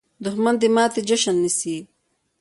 دښمن 0.23 0.55
د 0.61 0.63
ماتې 0.75 1.01
جشن 1.09 1.35
نیسي 1.43 1.77